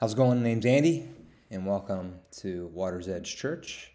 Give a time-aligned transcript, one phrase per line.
[0.00, 0.38] How's it going?
[0.38, 1.08] My name's Andy,
[1.52, 3.92] and welcome to Water's Edge Church.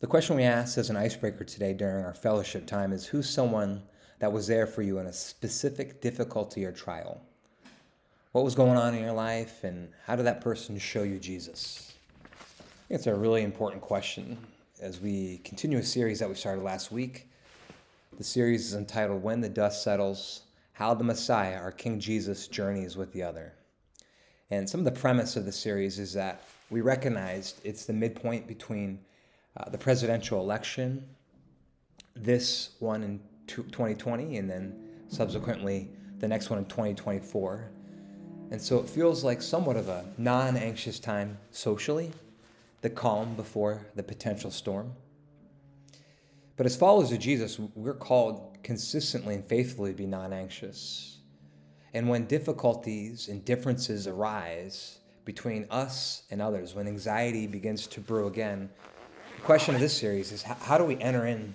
[0.00, 3.82] The question we asked as an icebreaker today during our fellowship time is Who's someone
[4.18, 7.22] that was there for you in a specific difficulty or trial?
[8.32, 11.94] What was going on in your life, and how did that person show you Jesus?
[12.90, 14.36] it's a really important question
[14.82, 17.30] as we continue a series that we started last week.
[18.18, 20.42] The series is entitled When the Dust Settles
[20.74, 23.54] How the Messiah, our King Jesus, Journeys with the Other.
[24.50, 28.46] And some of the premise of the series is that we recognized it's the midpoint
[28.46, 28.98] between
[29.56, 31.06] uh, the presidential election,
[32.14, 34.74] this one in 2020, and then
[35.08, 37.70] subsequently the next one in 2024.
[38.50, 42.10] And so it feels like somewhat of a non anxious time socially,
[42.80, 44.92] the calm before the potential storm.
[46.56, 51.18] But as followers of Jesus, we're called consistently and faithfully to be non anxious
[51.94, 58.26] and when difficulties and differences arise between us and others, when anxiety begins to brew
[58.26, 58.70] again,
[59.36, 61.54] the question of this series is how, do we enter in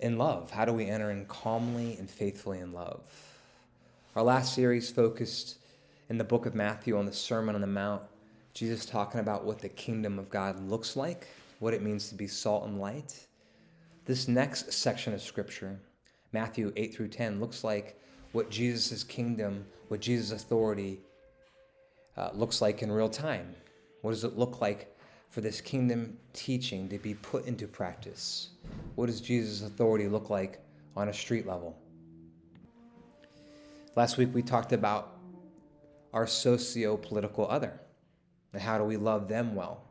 [0.00, 0.50] in love?
[0.50, 3.00] How do we enter in calmly and faithfully in love?
[4.16, 5.58] Our last series focused
[6.08, 8.02] in the book of Matthew on the Sermon on the Mount,
[8.52, 11.28] Jesus talking about what the kingdom of God looks like,
[11.60, 13.26] what it means to be salt and light.
[14.04, 15.78] This next section of scripture,
[16.32, 18.01] Matthew 8 through 10, looks like
[18.32, 21.00] what Jesus' kingdom, what Jesus' authority
[22.16, 23.54] uh, looks like in real time.
[24.00, 24.94] What does it look like
[25.28, 28.50] for this kingdom teaching to be put into practice?
[28.96, 30.60] What does Jesus' authority look like
[30.96, 31.76] on a street level?
[33.96, 35.18] Last week we talked about
[36.12, 37.78] our socio political other
[38.52, 39.84] and how do we love them well.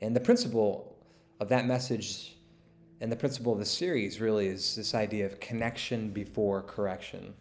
[0.00, 0.96] And the principle
[1.40, 2.36] of that message
[3.00, 7.34] and the principle of the series really is this idea of connection before correction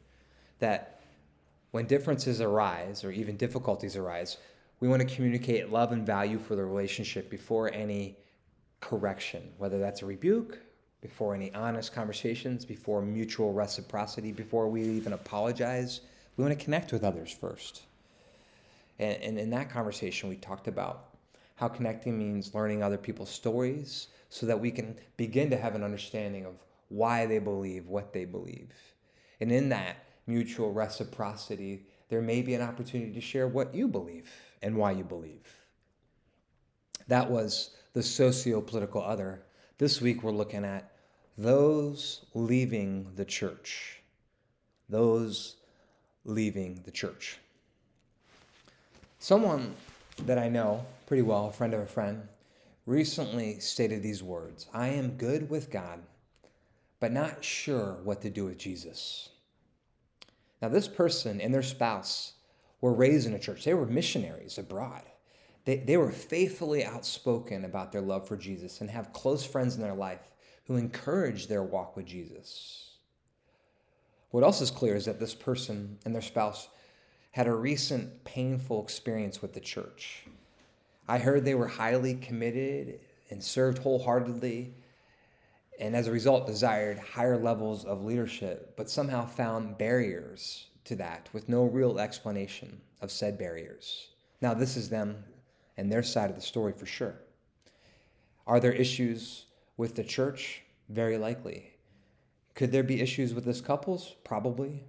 [0.64, 1.02] that
[1.72, 4.38] when differences arise or even difficulties arise,
[4.80, 8.17] we want to communicate love and value for the relationship before any
[8.80, 10.58] correction, whether that's a rebuke,
[11.02, 16.02] before any honest conversations, before mutual reciprocity, before we even apologize.
[16.37, 17.83] We want to connect with others first.
[18.99, 21.10] And, and in that conversation, we talked about
[21.55, 25.83] how connecting means learning other people's stories so that we can begin to have an
[25.83, 26.54] understanding of
[26.87, 28.71] why they believe what they believe.
[29.42, 29.98] And in that,
[30.28, 35.04] mutual reciprocity, there may be an opportunity to share what you believe and why you
[35.04, 35.64] believe.
[37.08, 39.44] That was the socio political other.
[39.78, 40.92] This week we're looking at
[41.38, 44.02] those leaving the church.
[44.89, 45.56] Those
[46.26, 47.40] leaving the church.
[49.20, 49.73] Someone
[50.26, 52.28] that I know pretty well, a friend of a friend,
[52.86, 56.00] recently stated these words I am good with God,
[57.00, 59.30] but not sure what to do with Jesus.
[60.63, 62.35] Now, this person and their spouse
[62.79, 65.03] were raised in a church, they were missionaries abroad.
[65.65, 69.81] They, they were faithfully outspoken about their love for Jesus and have close friends in
[69.81, 70.21] their life
[70.67, 72.91] who encourage their walk with Jesus.
[74.31, 76.69] What else is clear is that this person and their spouse
[77.31, 80.23] had a recent painful experience with the church.
[81.09, 84.73] I heard they were highly committed and served wholeheartedly
[85.80, 91.30] and as a result desired higher levels of leadership, but somehow found barriers to that
[91.34, 94.10] with no real explanation of said barriers.
[94.42, 95.23] Now, this is them
[95.78, 97.16] and their side of the story for sure.
[98.45, 99.45] Are there issues
[99.78, 100.61] with the church?
[100.89, 101.72] Very likely.
[102.55, 104.16] Could there be issues with this couples?
[104.23, 104.84] Probably.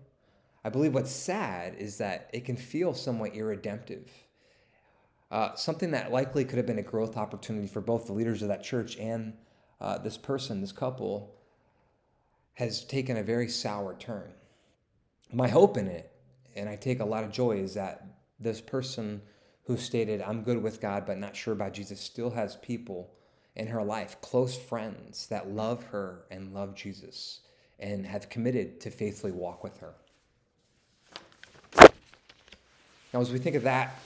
[0.65, 4.11] I believe what's sad is that it can feel somewhat irredemptive.
[5.31, 8.49] Uh, something that likely could have been a growth opportunity for both the leaders of
[8.49, 9.35] that church and
[9.81, 11.35] uh, this person, this couple,
[12.55, 14.33] has taken a very sour turn.
[15.33, 16.13] My hope in it,
[16.55, 18.07] and I take a lot of joy, is that
[18.39, 19.23] this person
[19.65, 23.11] who stated, I'm good with God but not sure about Jesus, still has people
[23.57, 27.41] in her life, close friends that love her and love Jesus
[27.79, 29.95] and have committed to faithfully walk with her.
[33.13, 33.99] Now, as we think of that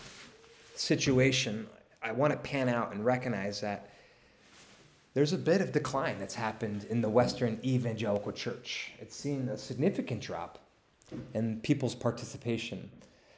[0.74, 1.66] situation,
[2.02, 3.90] I want to pan out and recognize that
[5.14, 8.92] there's a bit of decline that's happened in the Western evangelical church.
[8.98, 10.58] It's seen a significant drop
[11.34, 12.90] in people's participation.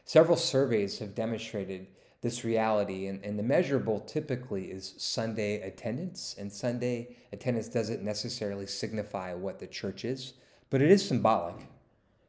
[0.05, 1.87] Several surveys have demonstrated
[2.23, 6.35] this reality, and, and the measurable typically is Sunday attendance.
[6.39, 10.35] And Sunday attendance doesn't necessarily signify what the church is,
[10.69, 11.57] but it is symbolic.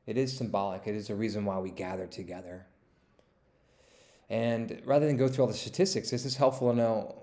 [0.05, 0.87] It is symbolic.
[0.87, 2.65] It is a reason why we gather together.
[4.29, 7.20] And rather than go through all the statistics, this is helpful to know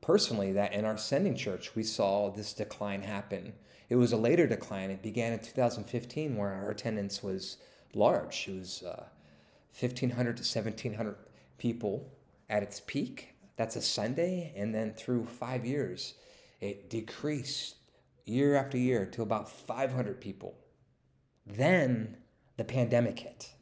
[0.00, 3.52] personally that in our sending church, we saw this decline happen.
[3.88, 4.90] It was a later decline.
[4.90, 7.58] It began in 2015 where our attendance was
[7.94, 8.46] large.
[8.48, 9.04] It was uh,
[9.78, 11.16] 1,500 to 1,700
[11.58, 12.10] people
[12.48, 13.34] at its peak.
[13.56, 14.52] That's a Sunday.
[14.56, 16.14] And then through five years,
[16.60, 17.76] it decreased
[18.24, 20.54] year after year to about 500 people.
[21.46, 22.16] Then
[22.56, 23.52] the pandemic hit.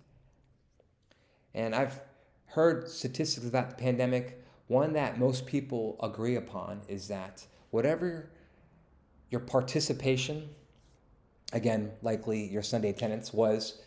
[1.54, 2.00] And I've
[2.46, 4.42] heard statistics about the pandemic.
[4.68, 8.30] One that most people agree upon is that whatever
[9.30, 10.48] your participation,
[11.52, 13.80] again, likely your Sunday attendance, was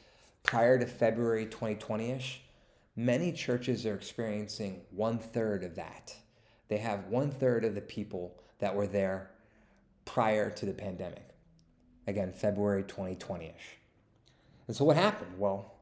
[0.43, 2.41] prior to February 2020 ish,
[2.95, 6.15] many churches are experiencing one third of that.
[6.69, 9.31] They have one third of the people that were there
[10.05, 11.27] prior to the pandemic.
[12.07, 13.77] Again, February 2020 ish.
[14.67, 15.37] And so what happened?
[15.37, 15.73] Well,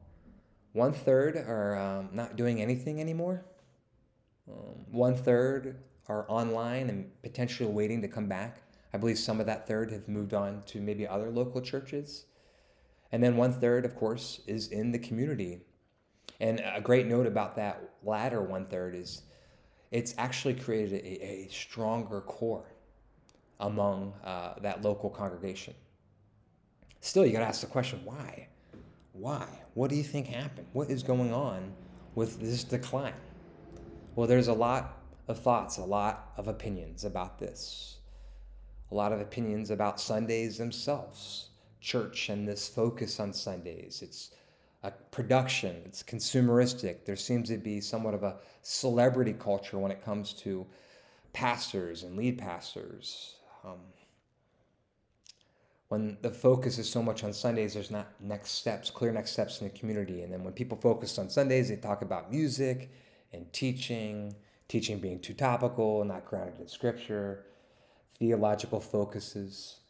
[0.72, 3.44] one third are um, not doing anything anymore.
[4.50, 5.76] Um, one third
[6.08, 8.62] are online and potentially waiting to come back.
[8.92, 12.24] I believe some of that third have moved on to maybe other local churches.
[13.12, 15.60] And then one third, of course, is in the community.
[16.40, 19.22] And a great note about that latter one third is
[19.90, 22.74] it's actually created a, a stronger core
[23.60, 25.74] among uh, that local congregation.
[27.00, 28.48] Still, you got to ask the question why?
[29.12, 29.46] Why?
[29.74, 30.66] What do you think happened?
[30.72, 31.72] What is going on
[32.14, 33.14] with this decline?
[34.18, 34.98] Well, there's a lot
[35.28, 37.98] of thoughts, a lot of opinions about this,
[38.90, 41.50] a lot of opinions about Sundays themselves,
[41.80, 44.02] church and this focus on Sundays.
[44.02, 44.32] It's
[44.82, 47.04] a production, it's consumeristic.
[47.04, 50.66] There seems to be somewhat of a celebrity culture when it comes to
[51.32, 53.36] pastors and lead pastors.
[53.64, 53.78] Um,
[55.90, 59.60] when the focus is so much on Sundays, there's not next steps, clear next steps
[59.60, 60.22] in the community.
[60.22, 62.90] And then when people focus on Sundays, they talk about music
[63.32, 64.34] and teaching,
[64.68, 67.44] teaching being too topical, not grounded in scripture,
[68.18, 69.80] theological focuses.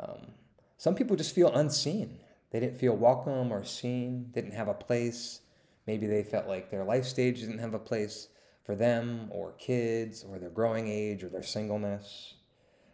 [0.00, 0.32] Um,
[0.76, 2.20] some people just feel unseen.
[2.50, 5.40] They didn't feel welcome or seen, didn't have a place.
[5.86, 8.28] Maybe they felt like their life stage didn't have a place
[8.64, 12.34] for them or kids or their growing age or their singleness.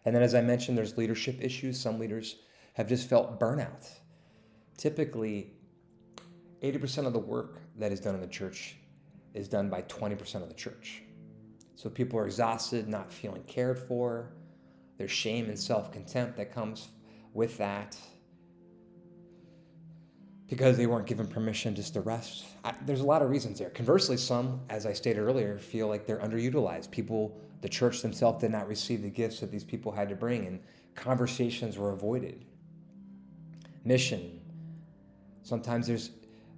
[0.04, 1.80] And then, as I mentioned, there's leadership issues.
[1.80, 2.36] Some leaders
[2.74, 3.88] have just felt burnout.
[4.76, 5.52] Typically,
[6.62, 8.76] 80% of the work that is done in the church
[9.34, 11.02] is done by 20% of the church.
[11.74, 14.30] So people are exhausted, not feeling cared for.
[14.96, 16.88] There's shame and self contempt that comes
[17.32, 17.96] with that
[20.48, 22.44] because they weren't given permission just to rest.
[22.64, 23.70] I, there's a lot of reasons there.
[23.70, 26.90] Conversely, some, as I stated earlier, feel like they're underutilized.
[26.90, 30.46] People, the church themselves did not receive the gifts that these people had to bring,
[30.46, 30.60] and
[30.94, 32.44] conversations were avoided
[33.84, 34.40] mission.
[35.42, 36.10] Sometimes there's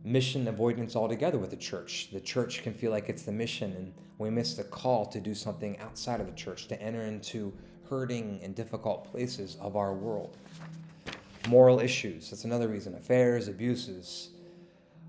[0.05, 2.11] mission avoidance altogether with the church.
[2.13, 5.35] The church can feel like it's the mission, and we miss the call to do
[5.35, 7.53] something outside of the church, to enter into
[7.89, 10.37] hurting and difficult places of our world.
[11.49, 12.95] Moral issues, that's another reason.
[12.95, 14.31] Affairs, abuses.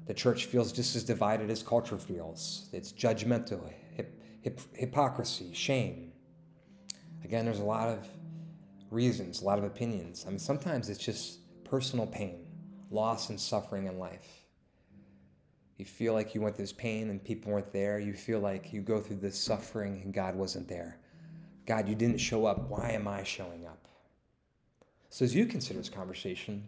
[0.06, 2.70] The church feels just as divided as culture feels.
[2.72, 3.62] It's judgmental,
[3.94, 6.12] hip, hip, hypocrisy, shame.
[7.24, 8.08] Again, there's a lot of
[8.90, 10.24] reasons, a lot of opinions.
[10.26, 12.46] I mean, sometimes it's just personal pain,
[12.90, 14.37] loss, and suffering in life.
[15.78, 18.00] You feel like you went through this pain and people weren't there.
[18.00, 20.98] You feel like you go through this suffering and God wasn't there.
[21.68, 22.70] God, you didn't show up.
[22.70, 23.88] Why am I showing up?
[25.10, 26.66] So, as you consider this conversation,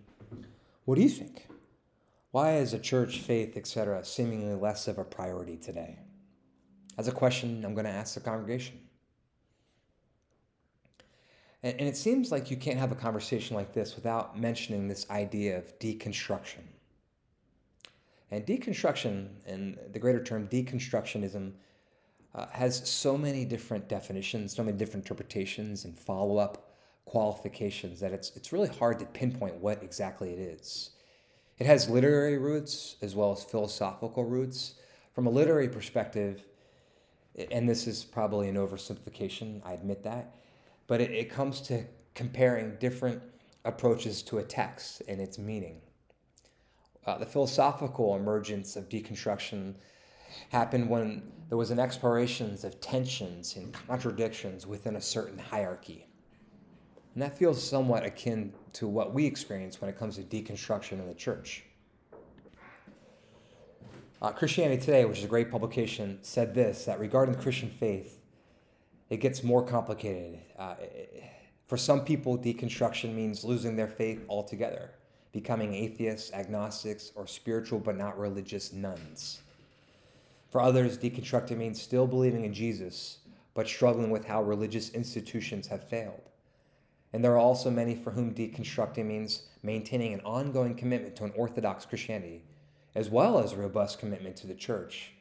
[0.85, 1.47] what do you think?
[2.31, 6.00] Why is a church, faith, etc., seemingly less of a priority today?
[6.97, 8.80] As a question I'm going to ask the congregation.
[11.63, 15.09] And, and it seems like you can't have a conversation like this without mentioning this
[15.09, 16.63] idea of deconstruction.
[18.31, 21.54] And deconstruction, and the greater term deconstructionism,
[22.36, 26.69] uh, has so many different definitions, so many different interpretations and follow up
[27.06, 30.92] qualifications that it's, it's really hard to pinpoint what exactly it is.
[31.57, 34.76] It has literary roots as well as philosophical roots.
[35.16, 36.44] From a literary perspective,
[37.52, 40.36] and this is probably an oversimplification, I admit that,
[40.88, 41.83] but it, it comes to
[42.14, 43.21] comparing different
[43.66, 45.81] approaches to a text and its meaning.
[47.09, 49.73] Uh, the philosophical emergence of deconstruction
[50.49, 56.06] happened when there was an exploration of tensions and contradictions within a certain hierarchy.
[57.16, 61.07] And that feels somewhat akin to what we experience when it comes to deconstruction in
[61.07, 61.63] the church.
[64.21, 68.19] Uh, Christianity Today, which is a great publication, said this that regarding the Christian faith,
[69.09, 70.42] it gets more complicated.
[70.59, 70.75] Uh,
[71.66, 74.92] for some people, deconstruction means losing their faith altogether,
[75.31, 79.42] becoming atheists, agnostics, or spiritual but not religious nones.
[80.50, 83.19] For others, deconstructing means still believing in Jesus,
[83.54, 86.21] but struggling with how religious institutions have failed.
[87.14, 91.33] And there are also many for whom deconstructing means maintaining an ongoing commitment to an
[91.36, 92.44] orthodox Christianity,
[92.95, 95.14] as well as a robust commitment to the church,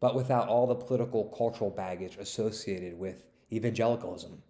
[0.00, 4.42] but without all the political, cultural baggage associated with evangelicalism.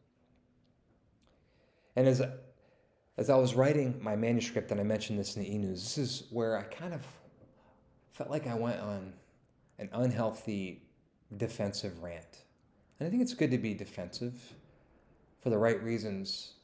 [1.95, 2.23] And as,
[3.19, 5.99] as I was writing my manuscript, and I mentioned this in the e news, this
[5.99, 7.03] is where I kind of
[8.13, 9.13] felt like I went on
[9.79, 10.83] an unhealthy
[11.37, 12.45] defensive rant.
[12.99, 14.35] And I think it's good to be defensive
[15.43, 16.55] for the right reasons.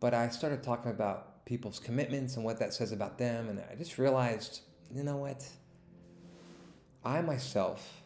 [0.00, 3.74] But I started talking about people's commitments and what that says about them, and I
[3.76, 4.60] just realized,
[4.94, 5.46] you know what?
[7.04, 8.02] I myself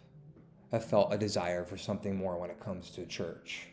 [0.72, 3.68] have felt a desire for something more when it comes to church.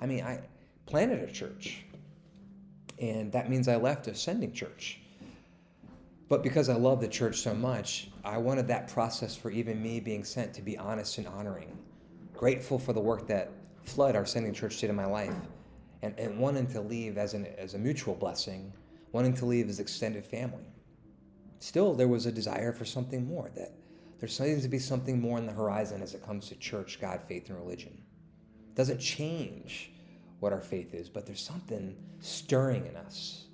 [0.00, 0.40] I mean, I
[0.86, 1.84] planted a church,
[2.98, 5.00] and that means I left a sending church.
[6.28, 10.00] But because I love the church so much, I wanted that process for even me
[10.00, 11.78] being sent to be honest and honoring.
[12.32, 13.52] Grateful for the work that
[13.84, 15.34] Flood, our sending church, did in my life,
[16.02, 18.72] and, and wanting to leave as, an, as a mutual blessing,
[19.12, 20.64] wanting to leave as extended family.
[21.58, 23.72] Still, there was a desire for something more, that
[24.20, 27.20] there seems to be something more on the horizon as it comes to church, God,
[27.28, 28.02] faith, and religion.
[28.70, 29.90] It doesn't change
[30.44, 33.46] what our faith is, but there's something stirring in us.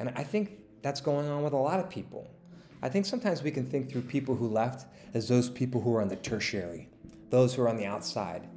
[0.00, 0.50] And I think
[0.82, 2.28] that's going on with a lot of people.
[2.82, 6.02] I think sometimes we can think through people who left as those people who are
[6.02, 6.88] on the tertiary,
[7.30, 8.48] those who are on the outside,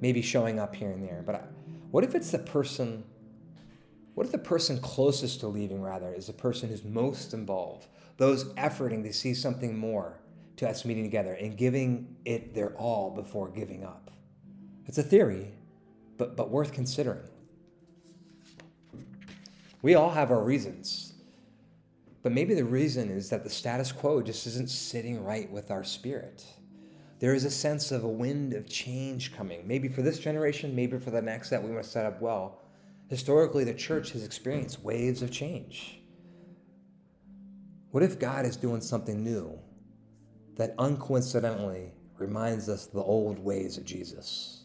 [0.00, 1.24] maybe showing up here and there.
[1.26, 1.50] But
[1.90, 3.02] what if it's the person?
[4.14, 8.44] What if the person closest to leaving, rather, is the person who's most involved, those
[8.54, 10.20] efforting to see something more
[10.56, 14.12] to us meeting together and giving it their all before giving up?
[14.86, 15.52] It's a theory,
[16.18, 17.26] but, but worth considering.
[19.80, 21.08] We all have our reasons
[22.22, 25.84] but maybe the reason is that the status quo just isn't sitting right with our
[25.84, 26.44] spirit.
[27.20, 30.98] There is a sense of a wind of change coming, maybe for this generation, maybe
[30.98, 32.60] for the next that we want to set up well.
[33.08, 36.02] Historically, the church has experienced waves of change.
[37.92, 39.58] What if God is doing something new
[40.56, 44.57] that uncoincidentally reminds us of the old ways of Jesus?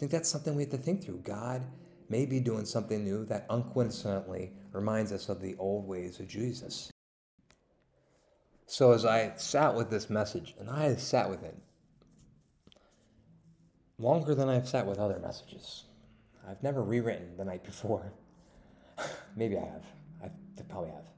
[0.00, 1.18] Think that's something we have to think through.
[1.18, 1.62] God
[2.08, 6.90] may be doing something new that uncoincidentally reminds us of the old ways of Jesus.
[8.64, 11.54] So as I sat with this message, and I sat with it
[13.98, 15.84] longer than I've sat with other messages.
[16.48, 18.10] I've never rewritten the night before.
[19.36, 19.84] Maybe I have.
[20.24, 21.10] I probably have.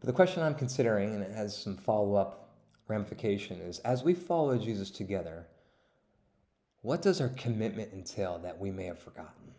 [0.00, 2.48] But the question I'm considering, and it has some follow up
[2.88, 5.48] ramification, is as we follow Jesus together,
[6.84, 9.54] what does our commitment entail that we may have forgotten?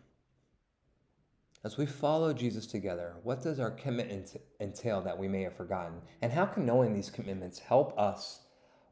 [1.64, 6.02] As we follow Jesus together, what does our commitment entail that we may have forgotten?
[6.22, 8.42] And how can knowing these commitments help us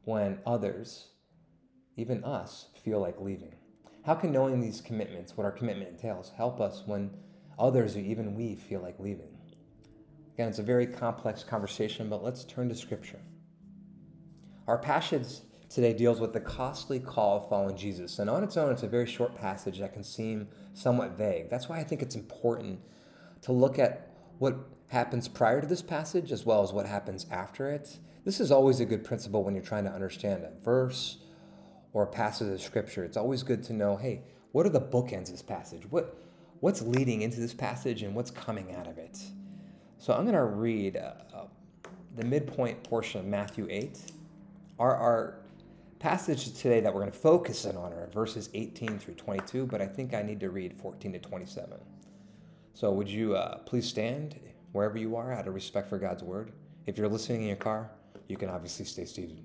[0.03, 1.11] when others,
[1.95, 3.55] even us, feel like leaving?
[4.05, 7.11] How can knowing these commitments, what our commitment entails, help us when
[7.57, 9.29] others or even we feel like leaving?
[10.33, 13.21] Again, it's a very complex conversation, but let's turn to Scripture.
[14.67, 15.39] Our passage
[15.75, 18.19] today deals with the costly call of following Jesus.
[18.19, 21.49] And on its own, it's a very short passage that can seem somewhat vague.
[21.49, 22.79] That's why I think it's important
[23.41, 24.55] to look at what
[24.87, 27.99] happens prior to this passage as well as what happens after it.
[28.23, 31.17] This is always a good principle when you're trying to understand a verse
[31.91, 33.03] or a passage of scripture.
[33.03, 34.21] It's always good to know, hey,
[34.53, 35.83] what are the bookends of this passage?
[35.89, 36.17] What
[36.61, 39.19] what's leading into this passage and what's coming out of it?
[39.97, 41.45] So I'm going to read uh, uh,
[42.15, 43.99] the midpoint portion of Matthew 8.
[44.79, 45.39] Our, our
[46.05, 49.81] passage today that we're going to focus in on are verses 18 through 22, but
[49.81, 51.79] I think I need to read 14 to 27.
[52.75, 54.39] So would you uh, please stand
[54.71, 56.51] wherever you are out of respect for God's word?
[56.85, 57.89] If you're listening in your car,
[58.27, 59.43] you can obviously stay seated.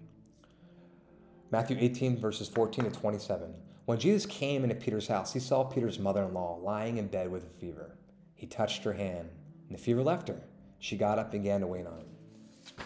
[1.51, 3.55] Matthew 18, verses 14 to 27.
[3.87, 7.31] When Jesus came into Peter's house, he saw Peter's mother in law lying in bed
[7.31, 7.97] with a fever.
[8.35, 9.31] He touched her hand,
[9.67, 10.43] and the fever left her.
[10.79, 12.09] She got up and began to wait on him.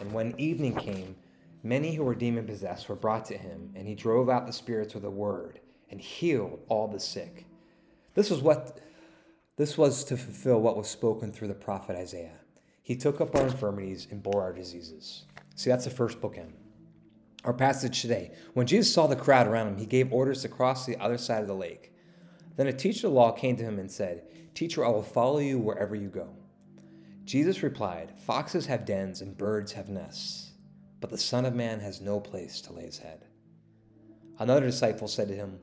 [0.01, 1.17] And when evening came,
[1.67, 4.93] Many who were demon possessed were brought to him, and he drove out the spirits
[4.93, 7.47] with a word and healed all the sick.
[8.13, 8.81] This was what
[9.57, 12.39] this was to fulfill what was spoken through the prophet Isaiah.
[12.83, 15.25] He took up our infirmities and bore our diseases.
[15.55, 16.53] See, that's the first bookend.
[17.45, 18.33] Our passage today.
[18.53, 21.41] When Jesus saw the crowd around him, he gave orders to cross the other side
[21.41, 21.95] of the lake.
[22.57, 25.39] Then a teacher of the law came to him and said, Teacher, I will follow
[25.39, 26.29] you wherever you go.
[27.25, 30.51] Jesus replied, Foxes have dens and birds have nests
[31.05, 33.27] but the Son of Man has no place to lay his head.
[34.39, 35.59] Another disciple said to him,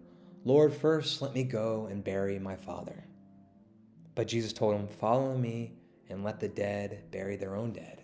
[0.45, 3.05] Lord, first let me go and bury my father.
[4.13, 5.71] But Jesus told him, Follow me
[6.09, 8.03] and let the dead bury their own dead.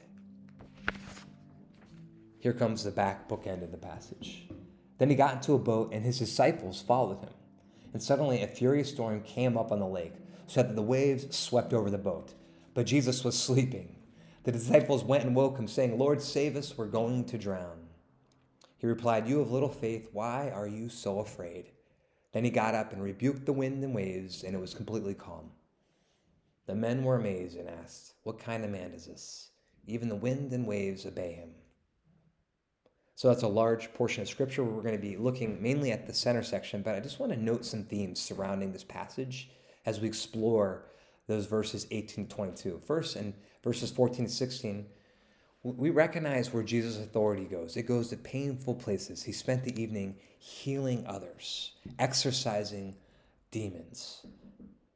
[2.40, 4.50] Here comes the back bookend of the passage.
[4.98, 7.36] Then he got into a boat, and his disciples followed him.
[7.94, 10.16] And suddenly a furious storm came up on the lake,
[10.48, 12.34] so that the waves swept over the boat.
[12.74, 13.97] But Jesus was sleeping.
[14.48, 17.90] The disciples went and woke him, saying, Lord, save us, we're going to drown.
[18.78, 20.08] He replied, You have little faith.
[20.14, 21.72] Why are you so afraid?
[22.32, 25.52] Then he got up and rebuked the wind and waves, and it was completely calm.
[26.66, 29.50] The men were amazed and asked, What kind of man is this?
[29.86, 31.50] Even the wind and waves obey him.
[33.16, 34.64] So that's a large portion of scripture.
[34.64, 37.38] We're going to be looking mainly at the center section, but I just want to
[37.38, 39.50] note some themes surrounding this passage
[39.86, 40.86] as we explore
[41.28, 42.82] those verses 18 to 22.
[42.86, 44.86] First, in verses 14 to 16,
[45.64, 47.76] we recognize where Jesus' authority goes.
[47.76, 49.24] It goes to painful places.
[49.24, 52.96] He spent the evening healing others, exorcising
[53.52, 54.26] demons.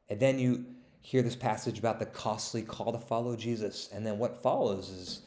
[0.10, 0.66] And then you
[1.02, 3.90] hear this passage about the costly call to follow Jesus.
[3.92, 5.22] And then what follows is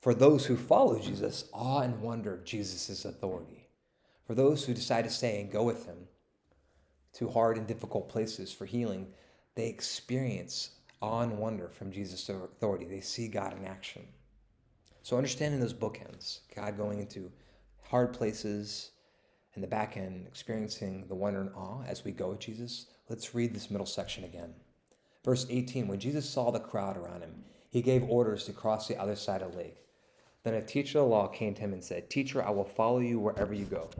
[0.00, 3.68] for those who follow Jesus, awe and wonder of Jesus' authority.
[4.24, 6.08] For those who decide to stay and go with him
[7.14, 9.08] to hard and difficult places for healing,
[9.56, 10.70] they experience
[11.00, 12.84] awe and wonder from Jesus' authority.
[12.84, 14.02] They see God in action.
[15.02, 17.32] So understanding those bookends, God going into
[17.82, 18.90] hard places
[19.54, 23.34] and the back end, experiencing the wonder and awe as we go with Jesus, let's
[23.34, 24.52] read this middle section again.
[25.24, 29.00] Verse 18 When Jesus saw the crowd around him, he gave orders to cross the
[29.00, 29.78] other side of the lake.
[30.44, 32.98] Then a teacher of the law came to him and said, Teacher, I will follow
[32.98, 33.90] you wherever you go.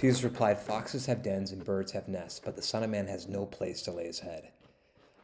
[0.00, 3.28] Jesus replied, Foxes have dens and birds have nests, but the Son of Man has
[3.28, 4.52] no place to lay his head.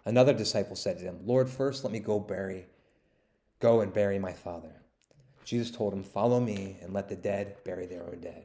[0.06, 2.66] Another disciple said to him, Lord, first let me go bury,
[3.58, 4.72] go and bury my father.
[5.44, 8.44] Jesus told him, Follow me and let the dead bury their own dead.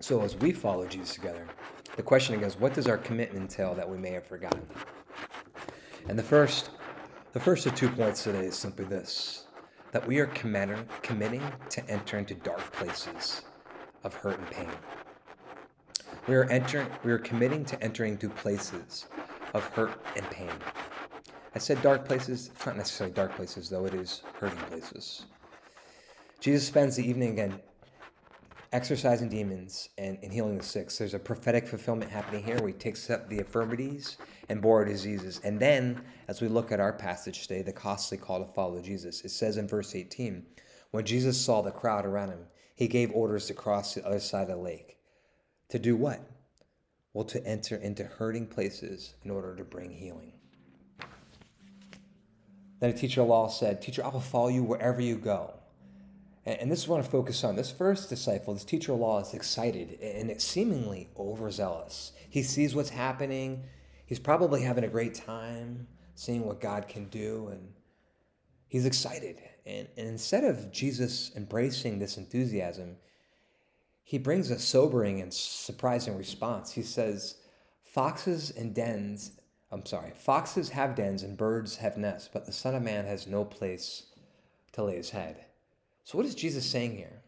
[0.00, 1.48] So, as we follow Jesus together,
[1.96, 4.64] the question is, what does our commitment entail that we may have forgotten?
[6.08, 6.70] And the first,
[7.32, 9.44] the first of two points today is simply this
[9.92, 13.42] that we are committing to enter into dark places
[14.04, 14.68] of hurt and pain.
[16.28, 19.06] We are entering, we are committing to entering into places
[19.54, 20.50] of hurt and pain.
[21.54, 22.50] I said dark places.
[22.54, 25.24] It's not necessarily dark places, though, it is hurting places.
[26.38, 27.58] Jesus spends the evening again
[28.72, 30.92] exorcising demons and, and healing the sick.
[30.92, 34.18] There's a prophetic fulfillment happening here where he takes up the infirmities
[34.50, 35.40] and bore diseases.
[35.44, 39.24] And then, as we look at our passage today, the costly call to follow Jesus,
[39.24, 40.44] it says in verse 18
[40.90, 44.42] when Jesus saw the crowd around him, he gave orders to cross the other side
[44.42, 44.97] of the lake.
[45.70, 46.20] To do what?
[47.12, 50.32] Well, to enter into hurting places in order to bring healing.
[52.80, 55.54] Then a teacher of law said, Teacher, I will follow you wherever you go.
[56.46, 57.56] And this is what I focus on.
[57.56, 62.12] This first disciple, this teacher of law, is excited and seemingly overzealous.
[62.30, 63.64] He sees what's happening.
[64.06, 67.48] He's probably having a great time seeing what God can do.
[67.52, 67.68] And
[68.66, 69.42] he's excited.
[69.66, 72.96] And, and instead of Jesus embracing this enthusiasm,
[74.08, 76.72] he brings a sobering and surprising response.
[76.72, 77.34] He says,
[77.82, 79.32] Foxes and dens
[79.70, 83.26] I'm sorry, foxes have dens and birds have nests, but the Son of Man has
[83.26, 84.06] no place
[84.72, 85.44] to lay his head.
[86.04, 87.22] So, what is Jesus saying here?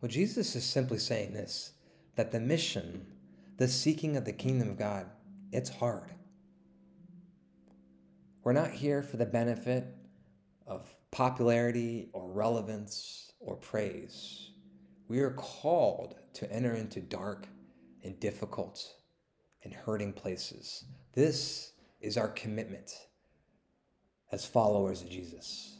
[0.00, 1.72] Well, Jesus is simply saying this
[2.14, 3.04] that the mission,
[3.56, 5.06] the seeking of the kingdom of God,
[5.50, 6.12] it's hard.
[8.44, 9.86] We're not here for the benefit
[10.68, 14.49] of popularity or relevance or praise.
[15.10, 17.48] We are called to enter into dark
[18.04, 18.80] and difficult
[19.64, 22.92] and hurting places this is our commitment
[24.30, 25.78] as followers of Jesus.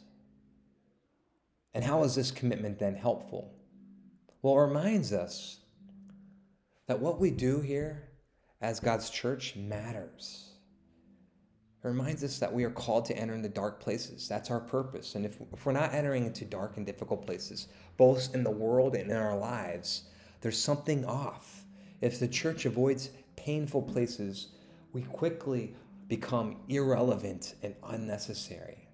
[1.73, 3.53] And how is this commitment then helpful?
[4.41, 5.61] Well, it reminds us
[6.87, 8.09] that what we do here
[8.59, 10.50] as God's church matters.
[11.83, 14.27] It reminds us that we are called to enter into dark places.
[14.27, 15.15] That's our purpose.
[15.15, 17.67] And if, if we're not entering into dark and difficult places,
[17.97, 20.03] both in the world and in our lives,
[20.41, 21.63] there's something off.
[22.01, 24.49] If the church avoids painful places,
[24.93, 25.75] we quickly
[26.07, 28.87] become irrelevant and unnecessary.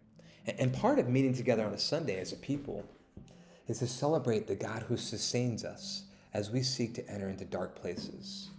[0.45, 2.85] And part of meeting together on a Sunday as a people
[3.67, 7.75] is to celebrate the God who sustains us as we seek to enter into dark
[7.75, 8.49] places,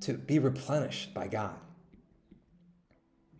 [0.00, 1.54] to be replenished by God.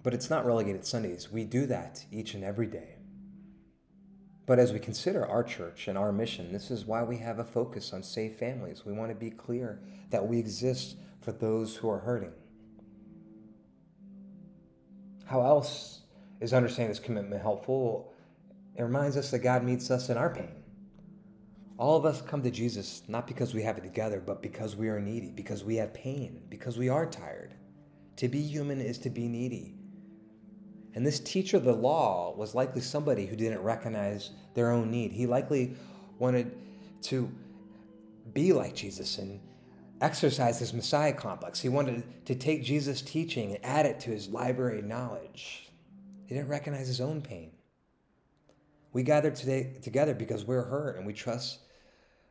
[0.07, 1.33] But it's not relegated Sundays.
[1.33, 2.95] We do that each and every day.
[4.47, 7.45] But as we consider our church and our mission, this is why we have a
[7.45, 8.87] focus on safe families.
[8.87, 12.31] We want to be clear that we exist for those who are hurting.
[15.25, 16.03] How else
[16.41, 18.15] is understanding this commitment helpful?
[18.77, 20.55] It reminds us that God meets us in our pain.
[21.79, 24.89] All of us come to Jesus not because we have it together, but because we
[24.89, 27.55] are needy, because we have pain, because we are tired.
[28.19, 29.76] To be human is to be needy.
[30.95, 35.13] And this teacher of the law was likely somebody who didn't recognize their own need.
[35.13, 35.77] He likely
[36.19, 36.57] wanted
[37.03, 37.31] to
[38.33, 39.41] be like Jesus and
[40.01, 41.61] exercise his Messiah complex.
[41.61, 45.71] He wanted to take Jesus' teaching and add it to his library of knowledge.
[46.27, 47.53] He didn't recognize his own pain.
[48.93, 51.61] We gather today together because we're hurt and we trust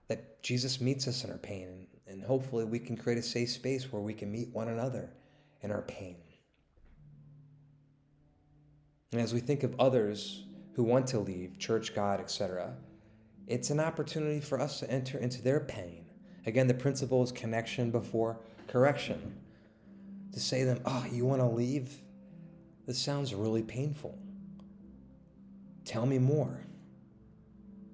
[0.07, 1.67] that Jesus meets us in our pain.
[1.67, 5.11] And, and hopefully we can create a safe space where we can meet one another
[5.61, 6.17] in our pain.
[9.11, 12.73] And as we think of others who want to leave, church, God, etc.,
[13.47, 16.05] it's an opportunity for us to enter into their pain.
[16.45, 19.39] Again, the principle is connection before correction.
[20.33, 22.01] To say to them, oh, you want to leave?
[22.85, 24.17] This sounds really painful.
[25.85, 26.59] Tell me more.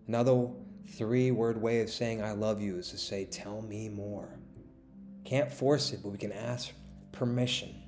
[0.07, 0.47] Another
[0.87, 4.27] three word way of saying I love you is to say, Tell me more.
[5.23, 6.71] Can't force it, but we can ask
[7.11, 7.80] permission.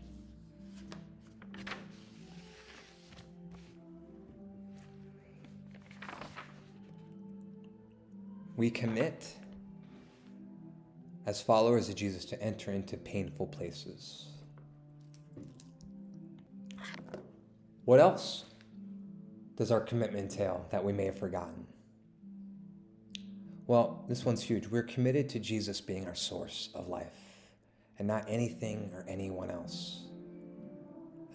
[8.56, 9.36] We commit
[11.26, 14.28] as followers of Jesus to enter into painful places.
[17.86, 18.46] What else
[19.56, 21.66] does our commitment entail that we may have forgotten?
[23.66, 24.68] Well, this one's huge.
[24.68, 27.14] We're committed to Jesus being our source of life
[27.98, 30.04] and not anything or anyone else.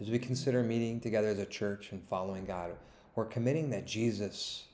[0.01, 2.73] As we consider meeting together as a church and following God,
[3.15, 4.65] we're committing that Jesus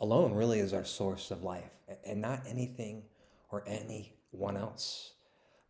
[0.00, 1.70] alone really is our source of life
[2.04, 3.02] and not anything
[3.50, 5.12] or anyone else.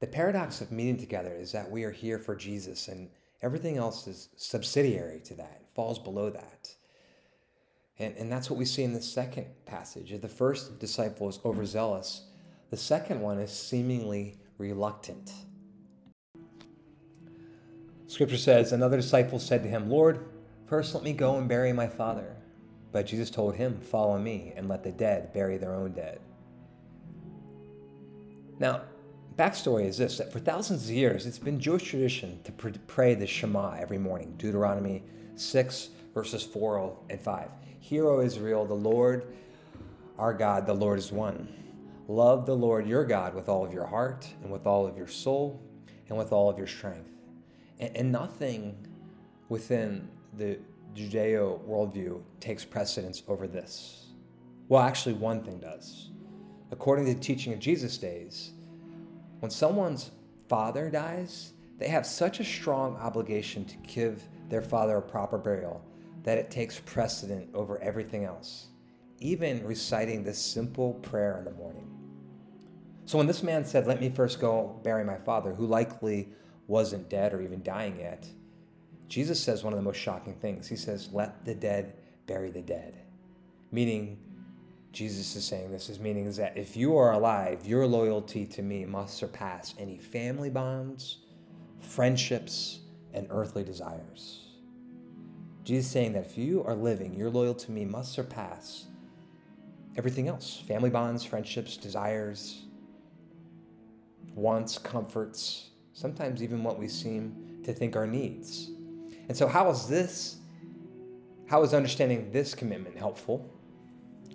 [0.01, 3.11] The paradox of meeting together is that we are here for Jesus and
[3.43, 6.75] everything else is subsidiary to that, falls below that.
[7.99, 10.15] And, and that's what we see in the second passage.
[10.21, 12.27] The first disciple is overzealous,
[12.71, 15.33] the second one is seemingly reluctant.
[18.07, 20.27] Scripture says, Another disciple said to him, Lord,
[20.67, 22.37] first let me go and bury my father.
[22.99, 26.19] But Jesus told him, Follow me, and let the dead bury their own dead.
[28.59, 28.81] Now,
[29.37, 33.25] backstory is this that for thousands of years, it's been Jewish tradition to pray the
[33.25, 35.05] Shema every morning, Deuteronomy
[35.37, 37.49] 6, verses 4 and 5.
[37.79, 39.33] Hear, O Israel, the Lord
[40.19, 41.47] our God, the Lord is one.
[42.09, 45.07] Love the Lord your God with all of your heart, and with all of your
[45.07, 45.63] soul,
[46.09, 47.11] and with all of your strength.
[47.79, 48.77] And, and nothing
[49.49, 50.59] within the
[50.99, 54.07] Judeo worldview takes precedence over this.
[54.69, 56.11] Well, actually, one thing does.
[56.71, 58.53] According to the teaching of Jesus' days,
[59.39, 60.11] when someone's
[60.49, 65.85] father dies, they have such a strong obligation to give their father a proper burial
[66.25, 68.67] that it takes precedent over everything else,
[69.21, 71.89] even reciting this simple prayer in the morning.
[73.07, 76.29] So when this man said, Let me first go bury my father, who likely
[76.67, 78.29] wasn't dead or even dying yet,
[79.09, 80.69] Jesus says one of the most shocking things.
[80.69, 81.95] He says, Let the dead
[82.27, 82.99] bury the dead.
[83.73, 84.19] Meaning,
[84.93, 88.63] Jesus is saying this is meaning is that if you are alive, your loyalty to
[88.63, 91.19] me must surpass any family bonds,
[91.81, 92.81] friendships,
[93.13, 94.47] and earthly desires.
[95.65, 98.87] Jesus is saying that if you are living, your loyalty to me must surpass
[99.97, 102.63] everything else family bonds, friendships, desires,
[104.35, 108.71] wants, comforts, sometimes even what we seem to think are needs.
[109.29, 110.37] And so, how is this,
[111.47, 113.49] how is understanding this commitment helpful?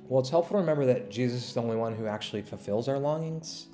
[0.08, 3.00] Well, it's helpful to remember that Jesus is the only one who actually fulfills our
[3.00, 3.68] longings.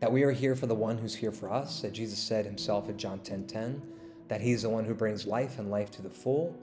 [0.00, 2.88] That we are here for the one who's here for us, that Jesus said himself
[2.88, 3.82] in John 10 10,
[4.28, 6.54] that he's the one who brings life and life to the full.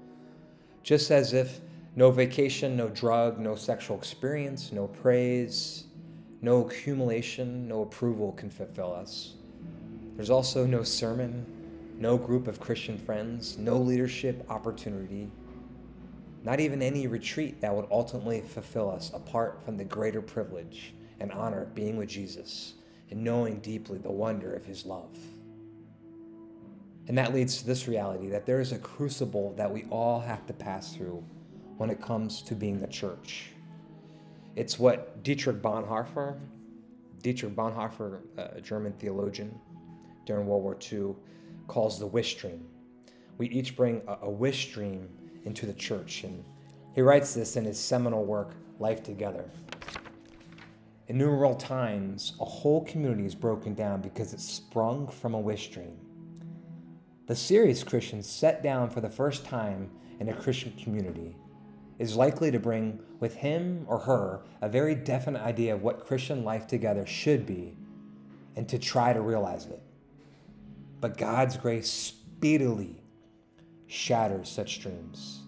[0.84, 1.60] Just as if
[1.96, 5.86] no vacation, no drug, no sexual experience, no praise,
[6.42, 9.34] no accumulation, no approval can fulfill us.
[10.16, 11.46] There's also no sermon,
[11.98, 15.32] no group of Christian friends, no leadership opportunity,
[16.44, 21.32] not even any retreat that would ultimately fulfill us apart from the greater privilege and
[21.32, 22.76] honor of being with Jesus
[23.10, 25.18] and knowing deeply the wonder of his love.
[27.08, 30.46] And that leads to this reality that there is a crucible that we all have
[30.48, 31.24] to pass through
[31.78, 33.52] when it comes to being the church.
[34.56, 36.38] It's what Dietrich Bonhoeffer,
[37.22, 39.58] Dietrich Bonhoeffer, a German theologian
[40.26, 41.16] during World War II,
[41.68, 42.66] calls the wish dream.
[43.38, 45.10] We each bring a, a wish dream
[45.46, 46.24] into the church.
[46.24, 46.44] And
[46.96, 49.50] he writes this in his seminal work, Life Together.
[51.08, 55.70] In numerable times, a whole community is broken down because it sprung from a wish
[55.70, 55.98] dream.
[57.28, 61.36] The serious Christian set down for the first time in a Christian community
[62.00, 66.44] is likely to bring with him or her a very definite idea of what Christian
[66.44, 67.78] life together should be
[68.56, 69.82] and to try to realize it.
[71.00, 73.04] But God's grace speedily
[73.88, 75.44] shatters such dreams.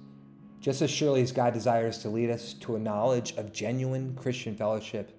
[0.59, 4.55] Just as surely as God desires to lead us to a knowledge of genuine Christian
[4.55, 5.17] fellowship,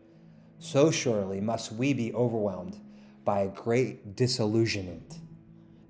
[0.59, 2.79] so surely must we be overwhelmed
[3.25, 5.19] by a great disillusionment.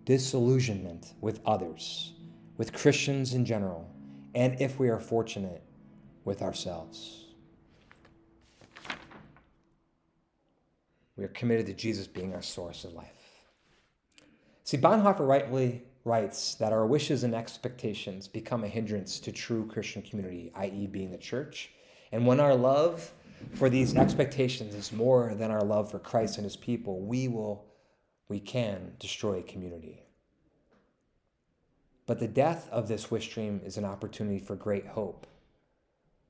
[0.05, 2.14] Disillusionment with others,
[2.57, 3.90] with Christians in general,
[4.35, 5.62] and if we are fortunate,
[6.24, 7.26] with ourselves.
[11.16, 13.19] We are committed to Jesus being our source of life.
[14.70, 20.00] See, Bonhoeffer rightly writes that our wishes and expectations become a hindrance to true Christian
[20.00, 21.72] community, i.e., being the church.
[22.12, 23.11] And when our love
[23.54, 27.64] for these expectations is more than our love for Christ and his people, we will,
[28.28, 30.04] we can destroy community.
[32.06, 35.26] But the death of this wish dream is an opportunity for great hope.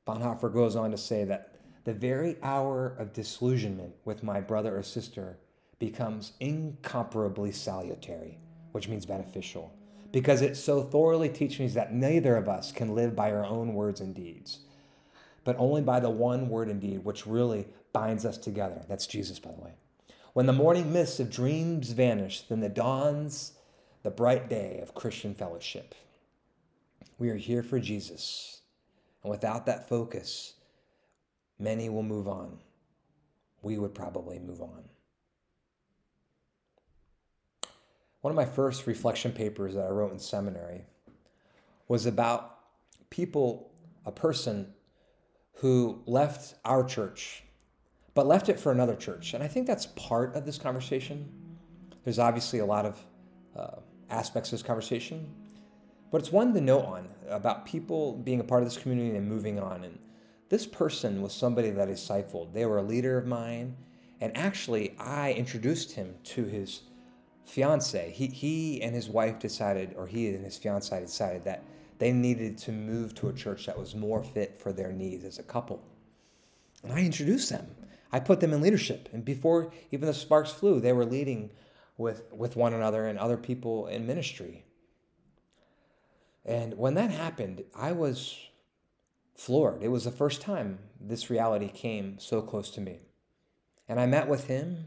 [0.06, 4.82] Bonhoeffer goes on to say that the very hour of disillusionment with my brother or
[4.82, 5.36] sister
[5.80, 8.38] becomes incomparably salutary,
[8.70, 9.72] which means beneficial,
[10.12, 13.74] because it so thoroughly teaches me that neither of us can live by our own
[13.74, 14.60] words and deeds,
[15.42, 18.84] but only by the one word and deed which really binds us together.
[18.88, 19.72] That's Jesus, by the way.
[20.34, 23.54] When the morning mists of dreams vanish, then the dawns
[24.02, 25.94] the bright day of Christian fellowship.
[27.18, 28.60] We are here for Jesus,
[29.22, 30.54] and without that focus,
[31.58, 32.58] many will move on.
[33.62, 34.84] We would probably move on.
[38.20, 40.84] One of my first reflection papers that I wrote in seminary
[41.88, 42.58] was about
[43.08, 43.72] people,
[44.04, 44.74] a person
[45.54, 47.44] who left our church,
[48.14, 49.32] but left it for another church.
[49.32, 51.28] And I think that's part of this conversation.
[52.04, 52.98] There's obviously a lot of
[53.56, 53.80] uh,
[54.10, 55.32] aspects of this conversation,
[56.10, 59.26] but it's one to note on about people being a part of this community and
[59.26, 59.84] moving on.
[59.84, 59.98] And
[60.50, 62.52] this person was somebody that I discipled.
[62.52, 63.76] They were a leader of mine.
[64.20, 66.82] And actually, I introduced him to his
[67.50, 68.12] fiance.
[68.12, 71.64] He, he and his wife decided, or he and his fiance decided that
[71.98, 75.38] they needed to move to a church that was more fit for their needs as
[75.38, 75.82] a couple.
[76.82, 77.66] And I introduced them.
[78.12, 79.08] I put them in leadership.
[79.12, 81.50] And before even the sparks flew, they were leading
[81.98, 84.64] with, with one another and other people in ministry.
[86.44, 88.38] And when that happened, I was
[89.34, 89.82] floored.
[89.82, 93.00] It was the first time this reality came so close to me.
[93.88, 94.86] And I met with him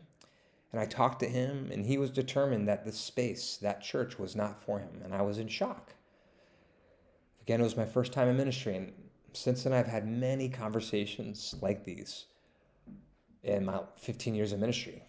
[0.73, 4.35] and I talked to him, and he was determined that this space, that church, was
[4.35, 5.01] not for him.
[5.03, 5.93] And I was in shock.
[7.43, 8.75] Again, it was my first time in ministry.
[8.75, 8.91] And
[9.33, 12.25] since then, I've had many conversations like these
[13.43, 15.03] in my 15 years of ministry.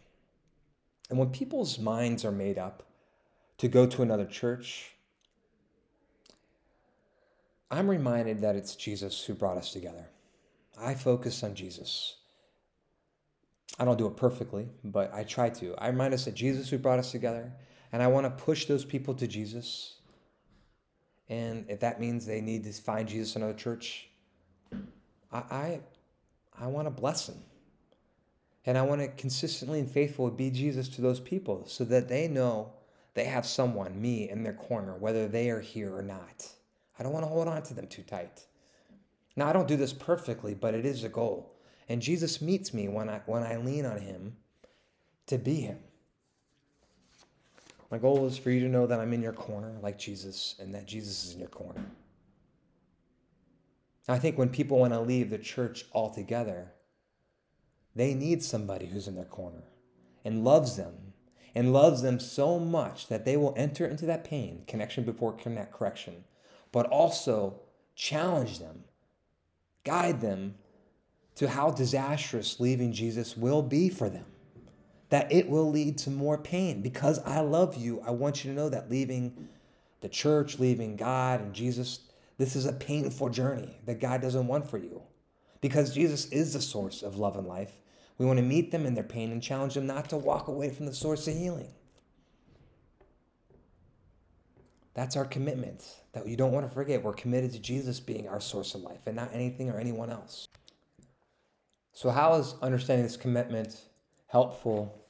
[1.08, 2.82] And when people's minds are made up
[3.56, 4.90] to go to another church,
[7.70, 10.10] I'm reminded that it's Jesus who brought us together.
[10.78, 12.16] I focus on Jesus.
[13.78, 15.74] I don't do it perfectly, but I try to.
[15.78, 17.52] I remind us that Jesus who brought us together,
[17.92, 19.96] and I want to push those people to Jesus.
[21.28, 24.08] And if that means they need to find Jesus in another church,
[25.32, 25.80] I, I,
[26.58, 27.42] I want to bless them.
[28.66, 32.28] And I want to consistently and faithfully be Jesus to those people so that they
[32.28, 32.72] know
[33.14, 36.48] they have someone, me, in their corner, whether they are here or not.
[36.98, 38.46] I don't want to hold on to them too tight.
[39.36, 41.53] Now, I don't do this perfectly, but it is a goal.
[41.88, 44.36] And Jesus meets me when I, when I lean on him
[45.26, 45.78] to be him.
[47.90, 50.74] My goal is for you to know that I'm in your corner like Jesus and
[50.74, 51.84] that Jesus is in your corner.
[54.08, 56.72] I think when people want to leave the church altogether,
[57.94, 59.62] they need somebody who's in their corner
[60.24, 61.12] and loves them
[61.54, 65.72] and loves them so much that they will enter into that pain, connection before connect,
[65.72, 66.24] correction,
[66.72, 67.60] but also
[67.94, 68.84] challenge them,
[69.84, 70.56] guide them
[71.36, 74.26] to how disastrous leaving Jesus will be for them.
[75.10, 76.80] That it will lead to more pain.
[76.80, 79.48] Because I love you, I want you to know that leaving
[80.00, 82.00] the church, leaving God and Jesus,
[82.38, 85.02] this is a painful journey that God doesn't want for you.
[85.60, 87.72] Because Jesus is the source of love and life.
[88.18, 90.70] We want to meet them in their pain and challenge them not to walk away
[90.70, 91.72] from the source of healing.
[94.94, 97.02] That's our commitment that you don't want to forget.
[97.02, 100.46] We're committed to Jesus being our source of life and not anything or anyone else.
[101.94, 103.80] So, how is understanding this commitment
[104.26, 105.00] helpful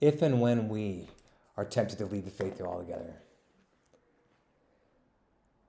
[0.00, 1.08] if and when we
[1.56, 3.20] are tempted to leave the faith altogether?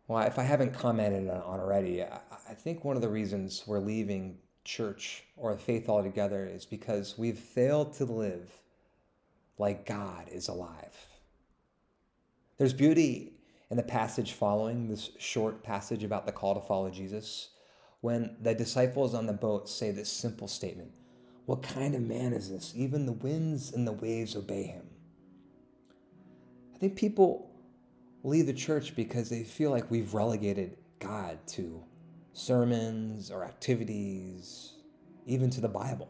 [0.08, 4.38] Well, if I haven't commented on already, I think one of the reasons we're leaving
[4.64, 8.52] church or faith altogether is because we've failed to live
[9.58, 11.08] like God is alive.
[12.58, 13.34] There's beauty
[13.72, 17.50] in the passage following this short passage about the call to follow Jesus
[18.04, 20.92] when the disciples on the boat say this simple statement
[21.46, 22.74] What kind of man is this?
[22.76, 24.86] Even the winds and the waves obey him.
[26.76, 27.50] I think people
[28.22, 31.82] leave the church because they feel like we've relegated God to
[32.34, 34.74] sermons or activities,
[35.26, 36.10] even to the Bible.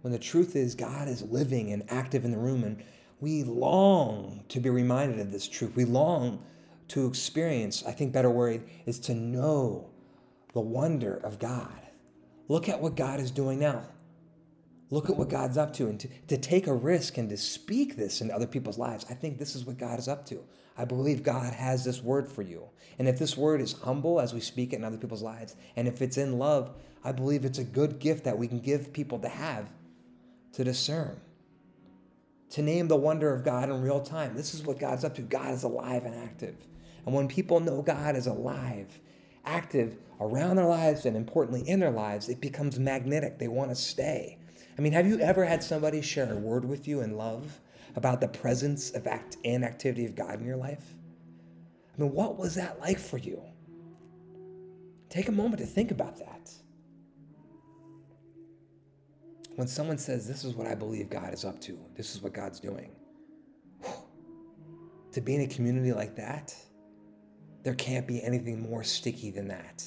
[0.00, 2.82] When the truth is, God is living and active in the room, and
[3.20, 5.76] we long to be reminded of this truth.
[5.76, 6.42] We long
[6.88, 9.90] to experience, I think better word is to know
[10.52, 11.80] the wonder of God.
[12.48, 13.82] Look at what God is doing now.
[14.90, 15.88] Look at what God's up to.
[15.88, 19.14] And to, to take a risk and to speak this in other people's lives, I
[19.14, 20.42] think this is what God is up to.
[20.78, 22.64] I believe God has this word for you.
[22.98, 25.86] And if this word is humble as we speak it in other people's lives, and
[25.86, 26.70] if it's in love,
[27.04, 29.68] I believe it's a good gift that we can give people to have
[30.52, 31.20] to discern,
[32.50, 34.34] to name the wonder of God in real time.
[34.34, 35.22] This is what God's up to.
[35.22, 36.56] God is alive and active.
[37.04, 38.98] And when people know God is alive,
[39.44, 43.38] active around their lives, and importantly in their lives, it becomes magnetic.
[43.38, 44.38] They want to stay.
[44.76, 47.60] I mean, have you ever had somebody share a word with you in love
[47.96, 50.94] about the presence of act and activity of God in your life?
[51.96, 53.42] I mean, what was that like for you?
[55.08, 56.50] Take a moment to think about that.
[59.56, 62.32] When someone says, This is what I believe God is up to, this is what
[62.32, 62.92] God's doing,
[65.12, 66.54] to be in a community like that,
[67.64, 69.84] there can't be anything more sticky than that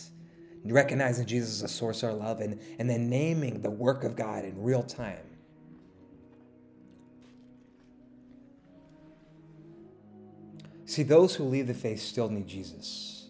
[0.66, 4.16] recognizing Jesus as a source of our love, and, and then naming the work of
[4.16, 5.18] God in real time.
[10.86, 13.30] See, those who leave the faith still need Jesus.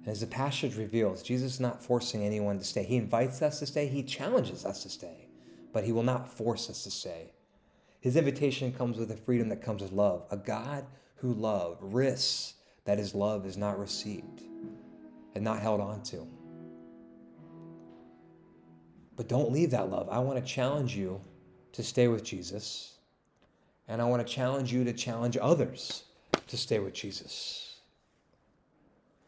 [0.00, 2.82] And as the passage reveals, Jesus is not forcing anyone to stay.
[2.82, 5.28] He invites us to stay, He challenges us to stay,
[5.72, 7.32] but He will not force us to stay.
[8.00, 10.24] His invitation comes with a freedom that comes with love.
[10.30, 10.86] A God
[11.16, 14.42] who loves risks that His love is not received
[15.36, 16.26] and not held on to.
[19.16, 20.08] But don't leave that love.
[20.10, 21.20] I want to challenge you
[21.72, 22.94] to stay with Jesus.
[23.86, 26.04] And I want to challenge you to challenge others
[26.48, 27.80] to stay with Jesus.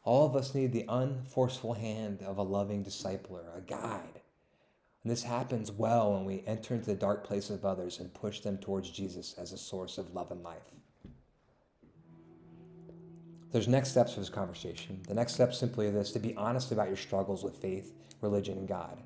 [0.03, 4.23] All of us need the unforceful hand of a loving discipler, a guide.
[5.03, 8.41] And this happens well when we enter into the dark places of others and push
[8.41, 10.63] them towards Jesus as a source of love and life.
[13.51, 15.01] There's next steps for this conversation.
[15.09, 18.59] The next step simply is this to be honest about your struggles with faith, religion,
[18.59, 19.03] and God.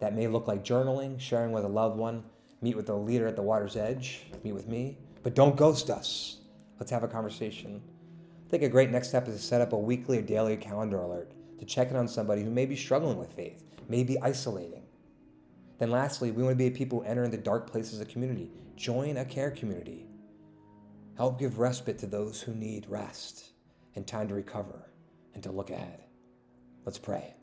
[0.00, 2.24] That may look like journaling, sharing with a loved one,
[2.62, 4.96] meet with a leader at the water's edge, meet with me.
[5.22, 6.38] But don't ghost us.
[6.80, 7.82] Let's have a conversation.
[8.46, 10.98] I think a great next step is to set up a weekly or daily calendar
[10.98, 14.82] alert to check in on somebody who may be struggling with faith, may be isolating.
[15.78, 18.50] Then, lastly, we want to be people who enter into dark places of community.
[18.74, 20.06] Join a care community.
[21.18, 23.51] Help give respite to those who need rest
[23.94, 24.90] and time to recover
[25.34, 26.04] and to look ahead.
[26.84, 27.34] Let's pray.